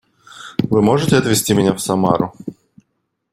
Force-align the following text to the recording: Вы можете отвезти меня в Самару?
Вы 0.63 0.81
можете 0.81 1.15
отвезти 1.17 1.53
меня 1.53 1.73
в 1.73 1.79
Самару? 1.79 2.33